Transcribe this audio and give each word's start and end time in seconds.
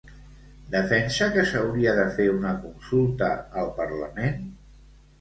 Defensa 0.75 1.27
que 1.35 1.43
s'hauria 1.51 1.95
de 2.01 2.07
fer 2.17 2.27
una 2.39 2.57
consulta 2.65 3.31
al 3.65 3.73
parlament? 3.81 4.47